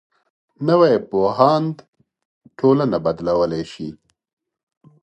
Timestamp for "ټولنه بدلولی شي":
2.59-3.89